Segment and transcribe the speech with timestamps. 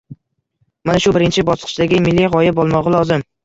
[0.91, 3.31] Mana shu birinchi bosqichdagi milliy g‘oya bo‘lmog‘i lozim.